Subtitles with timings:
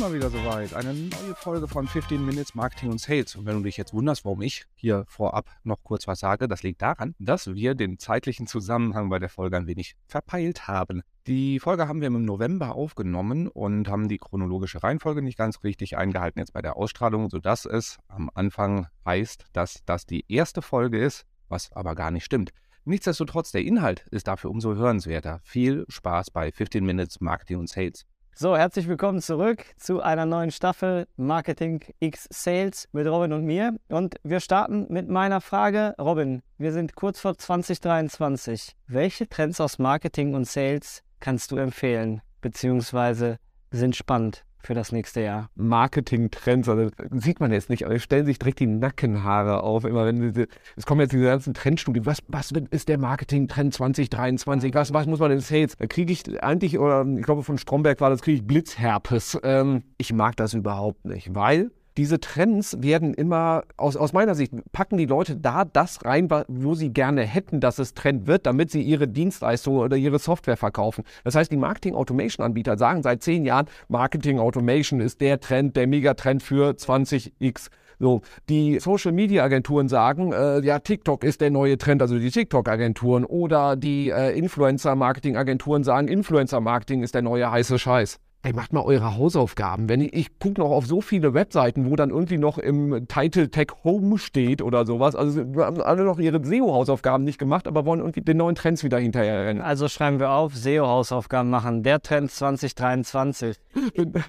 [0.00, 0.72] mal wieder soweit.
[0.72, 3.36] Eine neue Folge von 15 Minutes Marketing und Sales.
[3.36, 6.62] Und wenn du dich jetzt wunderst, warum ich hier vorab noch kurz was sage, das
[6.62, 11.02] liegt daran, dass wir den zeitlichen Zusammenhang bei der Folge ein wenig verpeilt haben.
[11.26, 15.98] Die Folge haben wir im November aufgenommen und haben die chronologische Reihenfolge nicht ganz richtig
[15.98, 20.98] eingehalten jetzt bei der Ausstrahlung, sodass es am Anfang heißt, dass das die erste Folge
[20.98, 22.52] ist, was aber gar nicht stimmt.
[22.86, 25.40] Nichtsdestotrotz, der Inhalt ist dafür umso hörenswerter.
[25.42, 28.06] Viel Spaß bei 15 Minutes Marketing und Sales.
[28.42, 33.76] So, herzlich willkommen zurück zu einer neuen Staffel Marketing X Sales mit Robin und mir.
[33.90, 35.94] Und wir starten mit meiner Frage.
[36.00, 38.76] Robin, wir sind kurz vor 2023.
[38.86, 43.36] Welche Trends aus Marketing und Sales kannst du empfehlen, beziehungsweise
[43.72, 44.46] sind spannend?
[44.62, 45.50] Für das nächste Jahr?
[45.54, 49.84] Marketing-Trends, also sieht man jetzt nicht, aber stellen sich direkt die Nackenhaare auf.
[49.84, 52.06] Immer wenn diese, es kommen jetzt diese ganzen Trendstudien.
[52.06, 54.74] Was, was ist der Marketing-Trend 2023?
[54.74, 55.76] Was, was muss man in Sales?
[55.76, 59.38] Da kriege ich eigentlich, oder ich glaube von Stromberg war das, kriege ich Blitzherpes.
[59.42, 64.54] Ähm, ich mag das überhaupt nicht, weil diese Trends werden immer, aus, aus meiner Sicht,
[64.72, 68.70] packen die Leute da das rein, wo sie gerne hätten, dass es Trend wird, damit
[68.70, 71.04] sie ihre Dienstleistungen oder ihre Software verkaufen.
[71.24, 76.70] Das heißt, die Marketing-Automation-Anbieter sagen seit zehn Jahren, Marketing-Automation ist der Trend, der Megatrend für
[76.70, 77.68] 20x.
[77.98, 82.30] So, die Social Media Agenturen sagen, äh, ja, TikTok ist der neue Trend, also die
[82.30, 87.78] TikTok Agenturen oder die äh, Influencer Marketing Agenturen sagen, Influencer Marketing ist der neue heiße
[87.78, 88.18] Scheiß.
[88.42, 89.90] Ey, macht mal eure Hausaufgaben.
[89.90, 93.50] Wenn ich, ich gucke noch auf so viele Webseiten, wo dann irgendwie noch im Title
[93.50, 95.14] Tag Home steht oder sowas.
[95.14, 98.82] Also wir haben alle noch ihre SEO-Hausaufgaben nicht gemacht, aber wollen irgendwie den neuen Trends
[98.82, 99.60] wieder hinterher rennen.
[99.60, 101.82] Also schreiben wir auf, SEO-Hausaufgaben machen.
[101.82, 103.58] Der Trend 2023.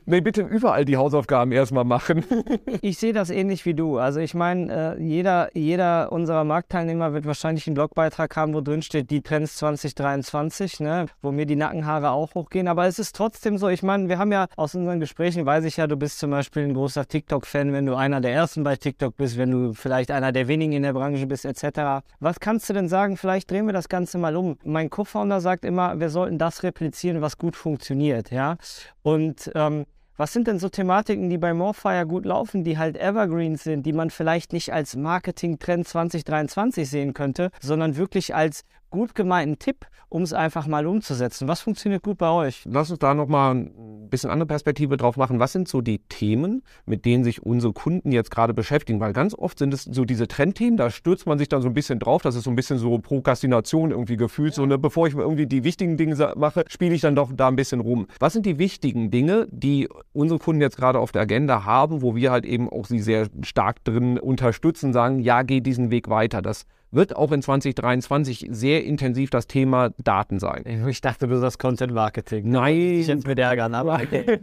[0.05, 2.25] nee, bitte überall die Hausaufgaben erstmal machen.
[2.81, 3.97] ich sehe das ähnlich wie du.
[3.97, 8.81] Also ich meine, äh, jeder, jeder unserer Marktteilnehmer wird wahrscheinlich einen Blogbeitrag haben, wo drin
[8.81, 11.05] steht, die Trends 2023, ne?
[11.21, 12.67] wo mir die Nackenhaare auch hochgehen.
[12.67, 14.09] Aber es ist trotzdem so, ich meine, an.
[14.09, 17.07] Wir haben ja aus unseren Gesprächen, weiß ich ja, du bist zum Beispiel ein großer
[17.07, 20.73] TikTok-Fan, wenn du einer der ersten bei TikTok bist, wenn du vielleicht einer der wenigen
[20.73, 22.03] in der Branche bist, etc.
[22.19, 23.17] Was kannst du denn sagen?
[23.17, 24.57] Vielleicht drehen wir das Ganze mal um.
[24.63, 28.57] Mein Co-Founder sagt immer, wir sollten das replizieren, was gut funktioniert, ja.
[29.03, 29.85] Und ähm,
[30.17, 33.93] was sind denn so Thematiken, die bei Morfire gut laufen, die halt Evergreens sind, die
[33.93, 40.21] man vielleicht nicht als Marketing-Trend 2023 sehen könnte, sondern wirklich als gut gemeinten Tipp, um
[40.21, 41.47] es einfach mal umzusetzen.
[41.47, 42.63] Was funktioniert gut bei euch?
[42.65, 45.39] Lass uns da nochmal ein bisschen andere Perspektive drauf machen.
[45.39, 48.99] Was sind so die Themen, mit denen sich unsere Kunden jetzt gerade beschäftigen?
[48.99, 51.73] Weil ganz oft sind es so diese Trendthemen, da stürzt man sich dann so ein
[51.73, 52.21] bisschen drauf.
[52.21, 54.51] Das ist so ein bisschen so Prokrastination irgendwie gefühlt.
[54.51, 54.57] Ja.
[54.57, 57.55] So, ne, bevor ich irgendwie die wichtigen Dinge mache, spiele ich dann doch da ein
[57.55, 58.07] bisschen rum.
[58.19, 62.15] Was sind die wichtigen Dinge, die unsere Kunden jetzt gerade auf der Agenda haben, wo
[62.15, 66.41] wir halt eben auch sie sehr stark drin unterstützen, sagen, ja, geh diesen Weg weiter.
[66.41, 70.63] Das wird auch in 2023 sehr intensiv das Thema Daten sein.
[70.87, 72.49] Ich dachte, du sagst Content Marketing.
[72.49, 72.75] Nein.
[72.75, 74.39] Ich jetzt mit ärgern, aber okay.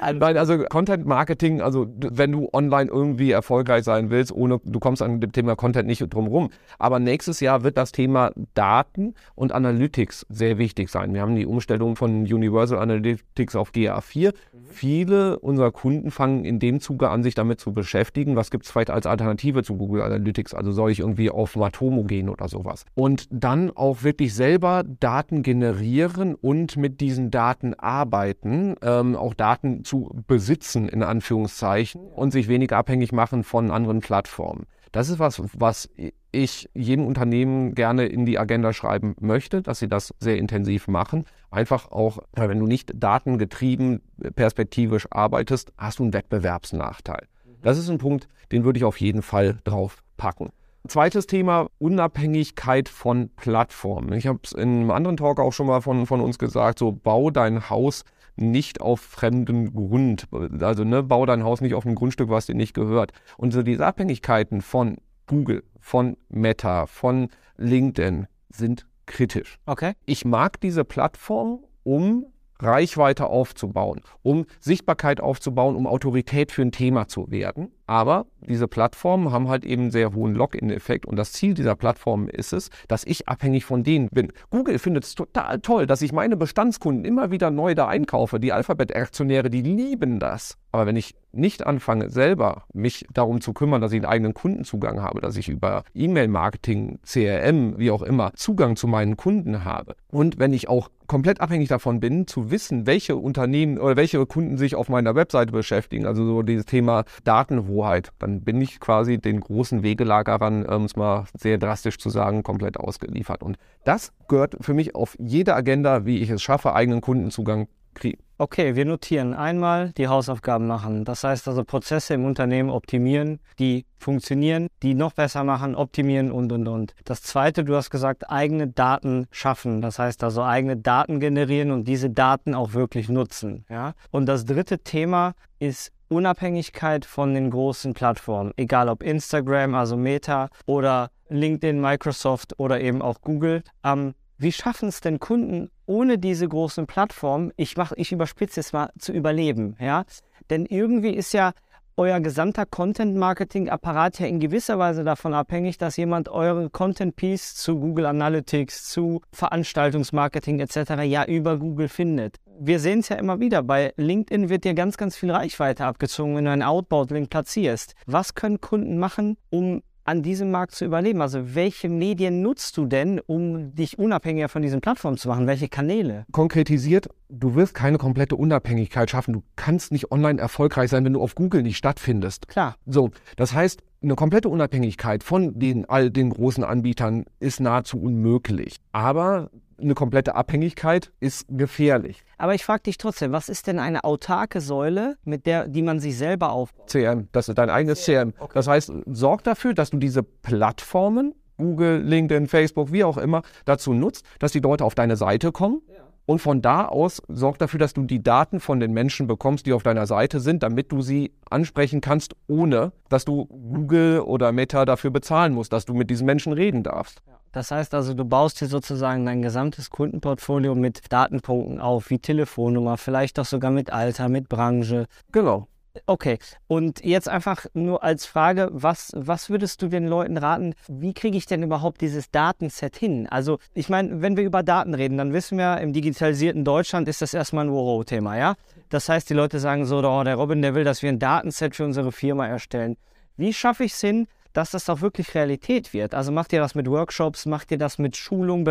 [0.14, 5.02] Nein, also Content Marketing, also wenn du online irgendwie erfolgreich sein willst, ohne, du kommst
[5.02, 6.50] an dem Thema Content nicht drum rum.
[6.78, 11.12] Aber nächstes Jahr wird das Thema Daten und Analytics sehr wichtig sein.
[11.12, 14.28] Wir haben die Umstellung von Universal Analytics auf GA4.
[14.28, 14.58] Mhm.
[14.70, 18.36] Viele unserer Kunden fangen in dem Zuge an, sich damit zu beschäftigen.
[18.36, 20.54] Was gibt es vielleicht als Alternative zu Google Analytics?
[20.54, 22.84] Also soll ich irgendwie auf auf Matomo gehen oder sowas.
[22.94, 29.84] Und dann auch wirklich selber Daten generieren und mit diesen Daten arbeiten, ähm, auch Daten
[29.84, 34.66] zu besitzen, in Anführungszeichen, und sich weniger abhängig machen von anderen Plattformen.
[34.92, 35.90] Das ist was, was
[36.32, 41.24] ich jedem Unternehmen gerne in die Agenda schreiben möchte, dass sie das sehr intensiv machen.
[41.50, 44.02] Einfach auch, wenn du nicht datengetrieben
[44.34, 47.26] perspektivisch arbeitest, hast du einen Wettbewerbsnachteil.
[47.62, 50.50] Das ist ein Punkt, den würde ich auf jeden Fall drauf packen.
[50.86, 54.12] Zweites Thema, Unabhängigkeit von Plattformen.
[54.12, 56.92] Ich habe es in einem anderen Talk auch schon mal von, von uns gesagt, so
[56.92, 58.04] bau dein Haus
[58.36, 60.28] nicht auf fremden Grund.
[60.60, 63.12] Also ne, bau dein Haus nicht auf einem Grundstück, was dir nicht gehört.
[63.36, 69.58] Und so diese Abhängigkeiten von Google, von Meta, von LinkedIn sind kritisch.
[69.66, 69.92] Okay.
[70.06, 72.26] Ich mag diese Plattform, um
[72.60, 77.72] Reichweite aufzubauen, um Sichtbarkeit aufzubauen, um Autorität für ein Thema zu werden.
[77.88, 82.28] Aber diese Plattformen haben halt eben einen sehr hohen Login-Effekt und das Ziel dieser Plattformen
[82.28, 84.30] ist es, dass ich abhängig von denen bin.
[84.50, 88.38] Google findet es total toll, dass ich meine Bestandskunden immer wieder neu da einkaufe.
[88.38, 90.58] Die Alphabet-Aktionäre, die lieben das.
[90.70, 95.00] Aber wenn ich nicht anfange, selber mich darum zu kümmern, dass ich einen eigenen Kundenzugang
[95.00, 100.38] habe, dass ich über E-Mail-Marketing, CRM, wie auch immer, Zugang zu meinen Kunden habe und
[100.38, 104.74] wenn ich auch komplett abhängig davon bin, zu wissen, welche Unternehmen oder welche Kunden sich
[104.74, 108.10] auf meiner Webseite beschäftigen, also so dieses Thema Datenhoheit, Hoheit.
[108.18, 112.76] Dann bin ich quasi den großen Wegelagerern, um es mal sehr drastisch zu sagen, komplett
[112.76, 113.42] ausgeliefert.
[113.42, 118.22] Und das gehört für mich auf jede Agenda, wie ich es schaffe, eigenen Kundenzugang kriegen.
[118.40, 121.04] Okay, wir notieren einmal die Hausaufgaben machen.
[121.04, 126.52] Das heißt also Prozesse im Unternehmen optimieren, die funktionieren, die noch besser machen, optimieren und,
[126.52, 126.94] und, und.
[127.04, 129.80] Das zweite, du hast gesagt, eigene Daten schaffen.
[129.80, 133.64] Das heißt also eigene Daten generieren und diese Daten auch wirklich nutzen.
[133.68, 133.94] Ja?
[134.12, 140.48] Und das dritte Thema ist Unabhängigkeit von den großen Plattformen, egal ob Instagram, also Meta
[140.66, 143.62] oder LinkedIn, Microsoft oder eben auch Google.
[143.84, 148.72] Ähm, wie schaffen es denn Kunden ohne diese großen Plattformen, ich, mach, ich überspitze es
[148.72, 149.76] mal, zu überleben?
[149.80, 150.04] Ja?
[150.48, 151.52] Denn irgendwie ist ja
[151.98, 158.06] euer gesamter Content-Marketing-Apparat ja in gewisser Weise davon abhängig, dass jemand eure Content-Piece zu Google
[158.06, 161.02] Analytics, zu Veranstaltungsmarketing etc.
[161.02, 162.36] ja über Google findet.
[162.60, 166.34] Wir sehen es ja immer wieder, bei LinkedIn wird dir ganz, ganz viel Reichweite abgezogen,
[166.34, 167.94] wenn du einen Outbound-Link platzierst.
[168.06, 171.22] Was können Kunden machen, um an diesem Markt zu überleben?
[171.22, 175.46] Also welche Medien nutzt du denn, um dich unabhängiger von diesen Plattformen zu machen?
[175.46, 176.26] Welche Kanäle?
[176.32, 179.32] Konkretisiert, du wirst keine komplette Unabhängigkeit schaffen.
[179.32, 182.48] Du kannst nicht online erfolgreich sein, wenn du auf Google nicht stattfindest.
[182.48, 182.76] Klar.
[182.86, 188.76] So, das heißt, eine komplette Unabhängigkeit von den all den großen Anbietern ist nahezu unmöglich.
[188.92, 192.24] Aber eine komplette Abhängigkeit ist gefährlich.
[192.36, 196.00] Aber ich frage dich trotzdem, was ist denn eine autarke Säule, mit der, die man
[196.00, 196.90] sich selber aufbaut?
[196.90, 198.34] CRM, das ist dein eigenes CRM.
[198.38, 198.52] Okay.
[198.54, 203.92] Das heißt, sorg dafür, dass du diese Plattformen, Google, LinkedIn, Facebook, wie auch immer, dazu
[203.92, 205.82] nutzt, dass die Leute auf deine Seite kommen.
[206.28, 209.72] Und von da aus sorg dafür, dass du die Daten von den Menschen bekommst, die
[209.72, 214.84] auf deiner Seite sind, damit du sie ansprechen kannst, ohne dass du Google oder Meta
[214.84, 217.22] dafür bezahlen musst, dass du mit diesen Menschen reden darfst.
[217.52, 222.98] Das heißt also, du baust dir sozusagen dein gesamtes Kundenportfolio mit Datenpunkten auf, wie Telefonnummer,
[222.98, 225.06] vielleicht auch sogar mit Alter, mit Branche.
[225.32, 225.66] Genau.
[226.08, 226.38] Okay,
[226.68, 231.36] und jetzt einfach nur als Frage, was, was würdest du den Leuten raten, wie kriege
[231.36, 233.26] ich denn überhaupt dieses Datenset hin?
[233.28, 237.20] Also ich meine, wenn wir über Daten reden, dann wissen wir, im digitalisierten Deutschland ist
[237.20, 238.54] das erstmal ein Wow-Thema, ja?
[238.88, 241.76] Das heißt, die Leute sagen so, oh, der Robin, der will, dass wir ein Datenset
[241.76, 242.96] für unsere Firma erstellen.
[243.36, 244.28] Wie schaffe ich es hin,
[244.58, 246.14] dass das auch wirklich Realität wird.
[246.16, 248.66] Also macht ihr das mit Workshops, macht ihr das mit Schulung,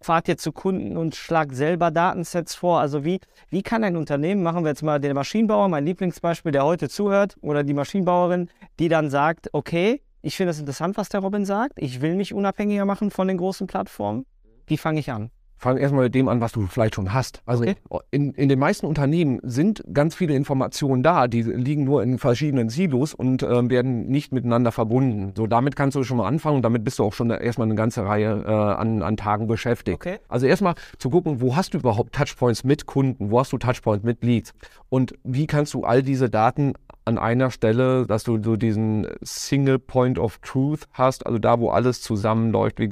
[0.00, 2.80] fahrt ihr zu Kunden und schlagt selber Datensets vor.
[2.80, 6.64] Also wie, wie kann ein Unternehmen, machen wir jetzt mal den Maschinenbauer, mein Lieblingsbeispiel, der
[6.64, 8.50] heute zuhört, oder die Maschinenbauerin,
[8.80, 12.34] die dann sagt, okay, ich finde es interessant, was der Robin sagt, ich will mich
[12.34, 14.26] unabhängiger machen von den großen Plattformen.
[14.66, 15.30] Wie fange ich an?
[15.56, 17.42] Fang erstmal mit dem an, was du vielleicht schon hast.
[17.46, 17.76] Also okay.
[18.10, 22.68] in, in den meisten Unternehmen sind ganz viele Informationen da, die liegen nur in verschiedenen
[22.68, 25.32] Silos und äh, werden nicht miteinander verbunden.
[25.36, 27.76] So, damit kannst du schon mal anfangen und damit bist du auch schon erstmal eine
[27.76, 29.96] ganze Reihe äh, an, an Tagen beschäftigt.
[29.96, 30.18] Okay.
[30.28, 34.04] Also erstmal zu gucken, wo hast du überhaupt Touchpoints mit Kunden, wo hast du Touchpoints
[34.04, 34.54] mit Leads
[34.88, 36.74] und wie kannst du all diese Daten
[37.04, 41.70] an einer Stelle, dass du so diesen Single Point of Truth hast, also da, wo
[41.70, 42.90] alles zusammenläuft, wie,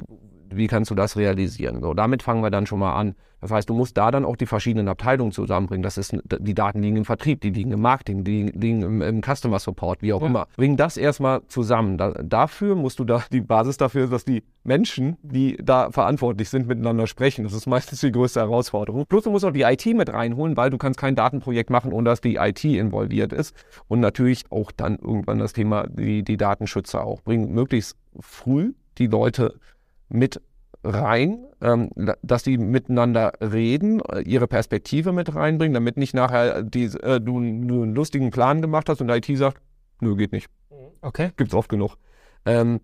[0.55, 1.81] wie kannst du das realisieren?
[1.81, 3.15] So, damit fangen wir dann schon mal an.
[3.43, 5.83] Das heißt, du musst da dann auch die verschiedenen Abteilungen zusammenbringen.
[5.83, 9.21] Das ist, die Daten liegen im Vertrieb, die liegen im Marketing, die liegen im, im
[9.21, 10.27] Customer Support, wie auch ja.
[10.27, 10.47] immer.
[10.55, 11.97] Bring das erstmal zusammen.
[11.97, 16.47] Da, dafür musst du da, die Basis dafür ist, dass die Menschen, die da verantwortlich
[16.47, 17.43] sind, miteinander sprechen.
[17.43, 19.05] Das ist meistens die größte Herausforderung.
[19.07, 22.09] Plus du musst auch die IT mit reinholen, weil du kannst kein Datenprojekt machen, ohne
[22.09, 23.53] dass die IT involviert ist.
[23.89, 27.21] Und natürlich auch dann irgendwann das Thema, die, die Datenschützer auch.
[27.21, 29.55] Bring möglichst früh die Leute
[30.13, 30.41] mit
[30.83, 31.89] rein, ähm,
[32.21, 37.39] dass die miteinander reden, äh, ihre Perspektive mit reinbringen, damit nicht nachher die, äh, du,
[37.39, 39.61] du, einen lustigen Plan gemacht hast und der IT sagt,
[40.01, 40.49] nö, geht nicht.
[40.69, 40.75] Mhm.
[41.01, 41.31] Okay.
[41.35, 41.95] Gibt's oft genug.
[42.45, 42.81] Ähm,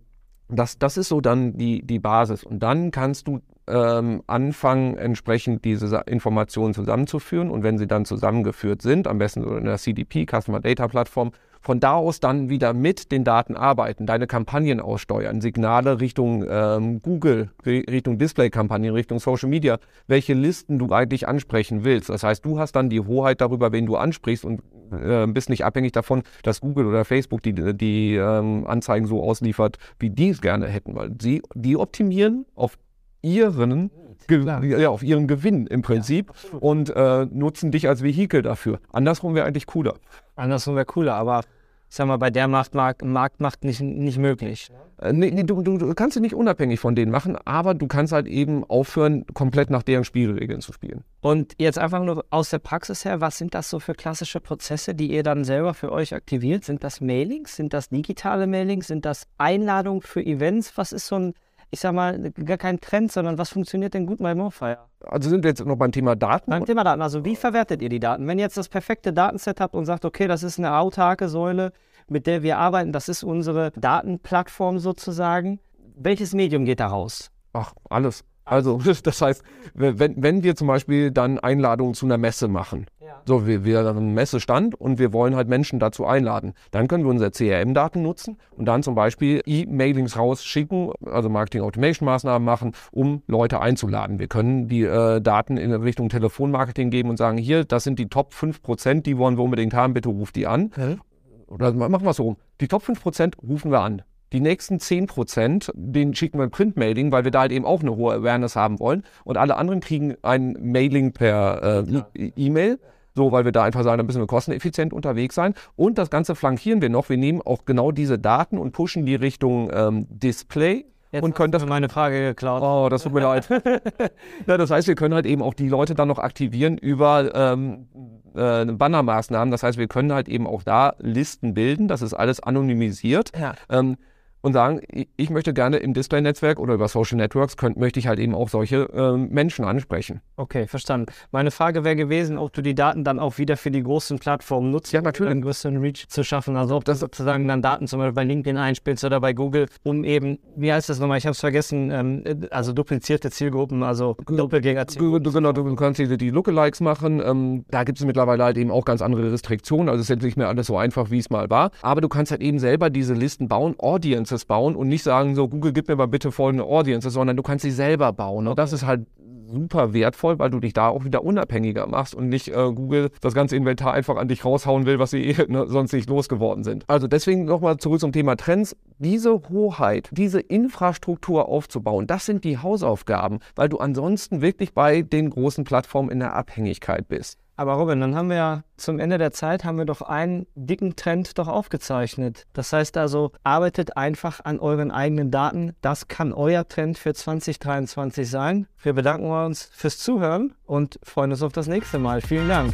[0.48, 2.44] das, das ist so dann die, die Basis.
[2.44, 7.52] Und dann kannst du ähm, anfangen, entsprechend diese Informationen zusammenzuführen.
[7.52, 11.80] Und wenn sie dann zusammengeführt sind, am besten in der CDP, Customer Data Plattform, von
[11.80, 17.50] da aus dann wieder mit den Daten arbeiten, deine Kampagnen aussteuern, Signale Richtung ähm, Google,
[17.66, 22.10] Richtung Display-Kampagnen, Richtung Social Media, welche Listen du eigentlich ansprechen willst.
[22.10, 24.62] Das heißt, du hast dann die Hoheit darüber, wen du ansprichst und
[24.92, 29.78] äh, bist nicht abhängig davon, dass Google oder Facebook die, die ähm, Anzeigen so ausliefert,
[30.00, 32.78] wie die es gerne hätten, weil sie die optimieren auf
[33.22, 33.92] ihren
[34.30, 38.80] ja, auf ihren Gewinn im Prinzip ja, und äh, nutzen dich als Vehikel dafür.
[38.92, 39.96] Andersrum wäre eigentlich cooler.
[40.36, 41.42] Andersrum wäre cooler, aber
[41.90, 44.70] ich sag mal, bei der Macht, Marktmacht nicht, nicht möglich.
[45.02, 48.14] Äh, nee, nee, du, du, kannst sie nicht unabhängig von denen machen, aber du kannst
[48.14, 51.04] halt eben aufhören, komplett nach deren Spielregeln zu spielen.
[51.22, 54.94] Und jetzt einfach nur aus der Praxis her, was sind das so für klassische Prozesse,
[54.94, 56.64] die ihr dann selber für euch aktiviert?
[56.64, 57.56] Sind das Mailings?
[57.56, 58.86] Sind das digitale Mailings?
[58.86, 60.78] Sind das Einladungen für Events?
[60.78, 61.34] Was ist so ein
[61.72, 64.80] ich sag mal, gar kein Trend, sondern was funktioniert denn gut bei Morfire?
[65.02, 66.50] Also sind wir jetzt noch beim Thema Daten?
[66.50, 67.02] Beim Thema Daten.
[67.02, 68.28] Also wie verwertet ihr die Daten?
[68.28, 71.72] Wenn ihr jetzt das perfekte Datenset habt und sagt, okay, das ist eine autarke Säule,
[72.08, 75.60] mit der wir arbeiten, das ist unsere Datenplattform sozusagen.
[75.96, 77.30] Welches Medium geht da raus?
[77.54, 78.24] Ach, alles.
[78.50, 83.22] Also das heißt, wenn, wenn wir zum Beispiel dann Einladungen zu einer Messe machen, ja.
[83.26, 87.04] so wir, wir haben einen Messestand und wir wollen halt Menschen dazu einladen, dann können
[87.04, 93.62] wir unsere CRM-Daten nutzen und dann zum Beispiel E-Mailings rausschicken, also Marketing-Automation-Maßnahmen machen, um Leute
[93.62, 94.20] einzuladen.
[94.20, 98.10] Wir können die äh, Daten in Richtung Telefonmarketing geben und sagen, hier, das sind die
[98.10, 100.72] Top 5%, die wollen wir unbedingt haben, bitte ruft die an.
[100.76, 101.02] Mhm.
[101.48, 102.38] Oder machen wir es so rum.
[102.62, 104.04] Die Top 5% rufen wir an.
[104.32, 107.82] Die nächsten 10 Prozent, den schicken wir ein Print-Mailing, weil wir da halt eben auch
[107.82, 109.04] eine hohe Awareness haben wollen.
[109.24, 112.80] Und alle anderen kriegen ein Mailing per äh, E-Mail.
[113.16, 115.56] So, weil wir da einfach sagen, da müssen wir kosteneffizient unterwegs sein.
[115.76, 117.10] Und das Ganze flankieren wir noch.
[117.10, 120.86] Wir nehmen auch genau diese Daten und pushen die Richtung ähm, Display.
[121.12, 122.62] Jetzt und können das meine Frage geklaut.
[122.62, 123.50] Oh, das tut mir leid.
[124.48, 127.88] ja, das heißt, wir können halt eben auch die Leute dann noch aktivieren über ähm,
[128.36, 129.50] äh, Bannermaßnahmen.
[129.50, 131.88] Das heißt, wir können halt eben auch da Listen bilden.
[131.88, 133.32] Das ist alles anonymisiert.
[133.38, 133.56] Ja.
[133.70, 133.98] Ähm,
[134.42, 134.82] und sagen,
[135.18, 138.50] ich möchte gerne im Display-Netzwerk oder über Social Networks, könnt, möchte ich halt eben auch
[138.50, 140.22] solche äh, Menschen ansprechen.
[140.38, 141.12] Okay, verstanden.
[141.32, 144.72] Meine Frage wäre gewesen, ob du die Daten dann auch wieder für die großen Plattformen
[144.72, 145.28] nutzt, ja, natürlich.
[145.28, 146.56] um einen größeren Reach zu schaffen.
[146.56, 150.04] Also ob das sozusagen dann Daten zum Beispiel bei LinkedIn einspielst oder bei Google, um
[150.04, 155.34] eben, wie heißt das nochmal, ich habe es vergessen, ähm, also duplizierte Zielgruppen, also Doppelgänger-Zielgruppen.
[155.34, 157.22] Genau, du kannst die, die Lookalikes machen.
[157.24, 159.90] Ähm, da gibt es mittlerweile halt eben auch ganz andere Restriktionen.
[159.90, 161.72] Also es ist jetzt nicht mehr alles so einfach, wie es mal war.
[161.82, 165.36] Aber du kannst halt eben selber diese Listen bauen, Audience Audiences bauen und nicht sagen,
[165.36, 168.48] so Google, gib mir mal bitte folgende Audiences, sondern du kannst sie selber bauen.
[168.48, 169.08] Und das ist halt
[169.52, 173.34] super wertvoll, weil du dich da auch wieder unabhängiger machst und nicht äh, Google das
[173.34, 176.84] ganze Inventar einfach an dich raushauen will, was sie ne, sonst nicht losgeworden sind.
[176.88, 178.76] Also deswegen nochmal zurück zum Thema Trends.
[179.00, 185.32] Diese Hoheit, diese Infrastruktur aufzubauen, das sind die Hausaufgaben, weil du ansonsten wirklich bei den
[185.32, 187.40] großen Plattformen in der Abhängigkeit bist.
[187.60, 190.96] Aber Robin, dann haben wir ja zum Ende der Zeit haben wir doch einen dicken
[190.96, 192.48] Trend doch aufgezeichnet.
[192.54, 195.76] Das heißt also, arbeitet einfach an euren eigenen Daten.
[195.82, 198.68] Das kann euer Trend für 2023 sein.
[198.82, 202.22] Wir bedanken uns fürs Zuhören und freuen uns auf das nächste Mal.
[202.22, 202.74] Vielen Dank.